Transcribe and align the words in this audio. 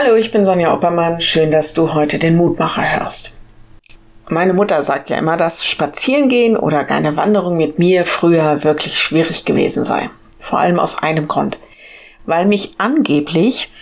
Hallo, 0.00 0.14
ich 0.14 0.30
bin 0.30 0.44
Sonja 0.44 0.72
Oppermann. 0.72 1.20
Schön, 1.20 1.50
dass 1.50 1.74
du 1.74 1.92
heute 1.92 2.20
den 2.20 2.36
Mutmacher 2.36 3.00
hörst. 3.00 3.36
Meine 4.28 4.52
Mutter 4.52 4.80
sagt 4.84 5.10
ja 5.10 5.16
immer, 5.18 5.36
dass 5.36 5.66
Spazierengehen 5.66 6.56
oder 6.56 6.88
eine 6.88 7.16
Wanderung 7.16 7.56
mit 7.56 7.80
mir 7.80 8.04
früher 8.04 8.62
wirklich 8.62 8.96
schwierig 8.96 9.44
gewesen 9.44 9.82
sei. 9.82 10.08
Vor 10.38 10.60
allem 10.60 10.78
aus 10.78 11.02
einem 11.02 11.26
Grund. 11.26 11.58
Weil 12.26 12.46
mich 12.46 12.74
angeblich 12.78 13.72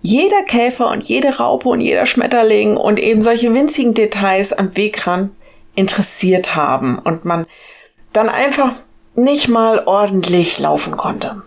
jeder 0.00 0.44
Käfer 0.44 0.88
und 0.88 1.02
jede 1.02 1.36
Raupe 1.36 1.68
und 1.68 1.82
jeder 1.82 2.06
Schmetterling 2.06 2.78
und 2.78 2.98
eben 2.98 3.20
solche 3.20 3.52
winzigen 3.52 3.92
Details 3.92 4.54
am 4.54 4.74
Wegrand 4.78 5.32
interessiert 5.74 6.56
haben 6.56 6.98
und 6.98 7.26
man 7.26 7.44
dann 8.14 8.30
einfach 8.30 8.72
nicht 9.14 9.48
mal 9.48 9.82
ordentlich 9.84 10.58
laufen 10.58 10.96
konnte. 10.96 11.42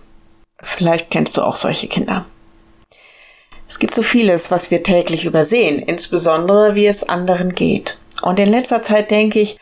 Vielleicht 0.61 1.09
kennst 1.09 1.35
du 1.37 1.41
auch 1.41 1.55
solche 1.55 1.87
Kinder. 1.87 2.27
Es 3.69 3.77
gibt 3.77 3.93
so 3.93 4.01
vieles, 4.01 4.49
was 4.49 4.71
wir 4.71 4.81
täglich 4.81 5.25
übersehen, 5.25 5.79
insbesondere 5.79 6.73
wie 6.73 6.87
es 6.87 7.07
anderen 7.07 7.53
geht. 7.53 7.97
Und 8.23 8.39
in 8.39 8.49
letzter 8.49 8.81
Zeit 8.81 9.11
denke 9.11 9.39
ich, 9.39 9.57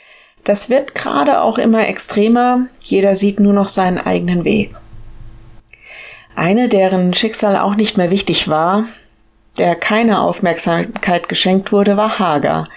das 0.45 0.69
wird 0.69 0.95
gerade 0.95 1.41
auch 1.41 1.57
immer 1.57 1.89
extremer. 1.89 2.67
Jeder 2.81 3.17
sieht 3.17 3.41
nur 3.41 3.51
noch 3.51 3.67
seinen 3.67 3.97
eigenen 3.97 4.45
Weg. 4.45 4.73
Eine, 6.37 6.69
deren 6.69 7.13
Schicksal 7.13 7.57
auch 7.57 7.75
nicht 7.75 7.97
mehr 7.97 8.09
wichtig 8.09 8.47
war, 8.47 8.85
der 9.57 9.75
keine 9.75 10.21
Aufmerksamkeit 10.21 11.27
geschenkt 11.27 11.73
wurde, 11.73 11.97
war 11.97 12.17
Hagar. 12.17 12.69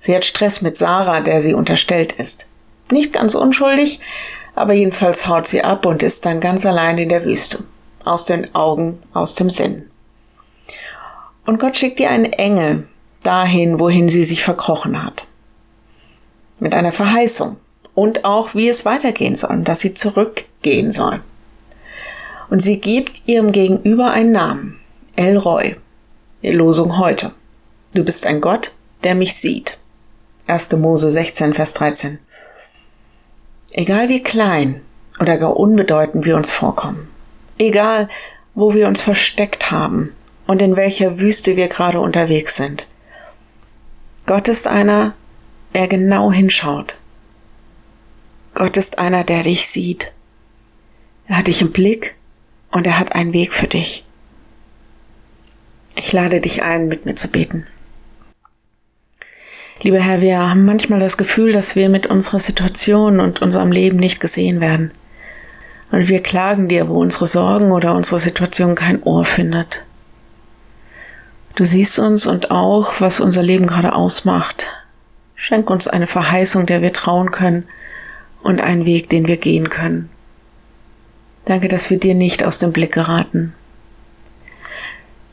Sie 0.00 0.16
hat 0.16 0.24
Stress 0.24 0.62
mit 0.62 0.76
Sarah, 0.76 1.20
der 1.20 1.40
sie 1.42 1.54
unterstellt 1.54 2.12
ist. 2.12 2.48
Nicht 2.90 3.12
ganz 3.12 3.36
unschuldig, 3.36 4.00
aber 4.56 4.72
jedenfalls 4.72 5.28
haut 5.28 5.46
sie 5.46 5.62
ab 5.62 5.86
und 5.86 6.02
ist 6.02 6.26
dann 6.26 6.40
ganz 6.40 6.66
allein 6.66 6.98
in 6.98 7.08
der 7.08 7.24
Wüste. 7.24 7.62
Aus 8.04 8.24
den 8.24 8.52
Augen, 8.54 8.98
aus 9.12 9.36
dem 9.36 9.48
Sinn. 9.48 9.90
Und 11.46 11.60
Gott 11.60 11.76
schickt 11.76 12.00
ihr 12.00 12.10
einen 12.10 12.32
Engel 12.32 12.88
dahin, 13.22 13.78
wohin 13.78 14.08
sie 14.08 14.24
sich 14.24 14.42
verkrochen 14.42 15.02
hat. 15.02 15.26
Mit 16.58 16.74
einer 16.74 16.92
Verheißung 16.92 17.56
und 17.94 18.24
auch, 18.24 18.54
wie 18.54 18.68
es 18.68 18.84
weitergehen 18.84 19.36
soll, 19.36 19.62
dass 19.62 19.80
sie 19.80 19.94
zurückgehen 19.94 20.92
soll. 20.92 21.20
Und 22.50 22.60
sie 22.60 22.80
gibt 22.80 23.22
ihrem 23.26 23.52
Gegenüber 23.52 24.10
einen 24.10 24.32
Namen, 24.32 24.80
El 25.14 25.36
Roy, 25.36 25.76
die 26.42 26.50
Losung 26.50 26.98
heute. 26.98 27.32
Du 27.94 28.04
bist 28.04 28.26
ein 28.26 28.40
Gott, 28.40 28.72
der 29.04 29.14
mich 29.14 29.36
sieht. 29.36 29.78
1. 30.46 30.72
Mose 30.72 31.10
16, 31.10 31.54
Vers 31.54 31.74
13. 31.74 32.18
Egal 33.72 34.08
wie 34.08 34.22
klein 34.22 34.80
oder 35.20 35.38
gar 35.38 35.56
unbedeutend 35.56 36.24
wir 36.24 36.36
uns 36.36 36.52
vorkommen, 36.52 37.08
egal 37.58 38.08
wo 38.54 38.74
wir 38.74 38.86
uns 38.86 39.02
versteckt 39.02 39.70
haben 39.70 40.10
und 40.46 40.62
in 40.62 40.76
welcher 40.76 41.18
Wüste 41.18 41.56
wir 41.56 41.68
gerade 41.68 42.00
unterwegs 42.00 42.56
sind. 42.56 42.86
Gott 44.26 44.48
ist 44.48 44.66
einer, 44.66 45.14
der 45.74 45.88
genau 45.88 46.32
hinschaut. 46.32 46.96
Gott 48.54 48.76
ist 48.76 48.98
einer, 48.98 49.22
der 49.22 49.42
dich 49.42 49.66
sieht. 49.66 50.12
Er 51.28 51.38
hat 51.38 51.46
dich 51.46 51.62
im 51.62 51.72
Blick 51.72 52.14
und 52.70 52.86
er 52.86 52.98
hat 52.98 53.14
einen 53.14 53.32
Weg 53.32 53.52
für 53.52 53.66
dich. 53.66 54.04
Ich 55.94 56.12
lade 56.12 56.40
dich 56.40 56.62
ein, 56.62 56.88
mit 56.88 57.06
mir 57.06 57.14
zu 57.14 57.28
beten. 57.28 57.66
Lieber 59.82 60.00
Herr, 60.00 60.20
wir 60.20 60.38
haben 60.38 60.64
manchmal 60.64 61.00
das 61.00 61.16
Gefühl, 61.16 61.52
dass 61.52 61.76
wir 61.76 61.88
mit 61.88 62.06
unserer 62.06 62.38
Situation 62.38 63.20
und 63.20 63.42
unserem 63.42 63.72
Leben 63.72 63.98
nicht 63.98 64.20
gesehen 64.20 64.60
werden. 64.60 64.90
Und 65.90 66.08
wir 66.08 66.22
klagen 66.22 66.68
dir, 66.68 66.88
wo 66.88 67.00
unsere 67.00 67.26
Sorgen 67.26 67.72
oder 67.72 67.94
unsere 67.94 68.18
Situation 68.18 68.74
kein 68.74 69.02
Ohr 69.02 69.24
findet. 69.24 69.85
Du 71.56 71.64
siehst 71.64 71.98
uns 71.98 72.26
und 72.26 72.50
auch, 72.50 73.00
was 73.00 73.18
unser 73.18 73.42
Leben 73.42 73.66
gerade 73.66 73.94
ausmacht. 73.94 74.66
Schenk 75.34 75.70
uns 75.70 75.88
eine 75.88 76.06
Verheißung, 76.06 76.66
der 76.66 76.82
wir 76.82 76.92
trauen 76.92 77.30
können 77.30 77.64
und 78.42 78.60
einen 78.60 78.84
Weg, 78.84 79.08
den 79.08 79.26
wir 79.26 79.38
gehen 79.38 79.70
können. 79.70 80.10
Danke, 81.46 81.68
dass 81.68 81.88
wir 81.88 81.98
dir 81.98 82.14
nicht 82.14 82.44
aus 82.44 82.58
dem 82.58 82.72
Blick 82.72 82.92
geraten. 82.92 83.54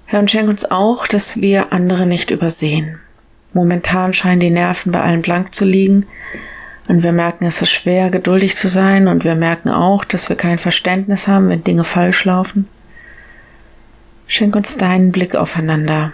Herr, 0.05 0.21
und 0.21 0.31
schenk 0.31 0.47
uns 0.47 0.63
auch, 0.63 1.07
dass 1.07 1.41
wir 1.41 1.73
andere 1.73 2.05
nicht 2.05 2.31
übersehen. 2.31 2.99
Momentan 3.51 4.13
scheinen 4.13 4.39
die 4.39 4.49
Nerven 4.49 4.93
bei 4.93 5.01
allen 5.01 5.21
blank 5.21 5.53
zu 5.53 5.65
liegen 5.65 6.05
und 6.87 7.03
wir 7.03 7.11
merken, 7.11 7.45
es 7.45 7.61
ist 7.61 7.71
schwer, 7.71 8.09
geduldig 8.09 8.55
zu 8.55 8.69
sein 8.69 9.09
und 9.09 9.25
wir 9.25 9.35
merken 9.35 9.69
auch, 9.69 10.05
dass 10.05 10.29
wir 10.29 10.37
kein 10.37 10.57
Verständnis 10.57 11.27
haben, 11.27 11.49
wenn 11.49 11.65
Dinge 11.65 11.83
falsch 11.83 12.23
laufen. 12.23 12.69
Schenk 14.27 14.55
uns 14.55 14.77
deinen 14.77 15.11
Blick 15.11 15.35
aufeinander. 15.35 16.13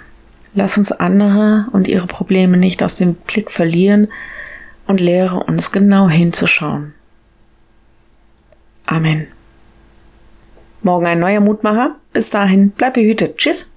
Lass 0.53 0.77
uns 0.77 0.91
andere 0.91 1.67
und 1.71 1.87
ihre 1.87 2.07
Probleme 2.07 2.57
nicht 2.57 2.81
aus 2.83 2.95
dem 2.95 3.15
Blick 3.15 3.51
verlieren 3.51 4.07
und 4.87 4.99
lehre 4.99 5.43
uns 5.43 5.71
genau 5.71 6.09
hinzuschauen. 6.09 6.93
Amen. 8.85 9.27
Morgen 10.81 11.05
ein 11.05 11.19
neuer 11.19 11.41
Mutmacher. 11.41 11.95
Bis 12.11 12.31
dahin, 12.31 12.71
bleib 12.71 12.95
behütet. 12.95 13.37
Tschüss. 13.37 13.75